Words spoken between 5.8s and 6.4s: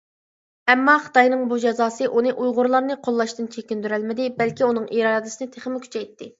كۈچەيتتى.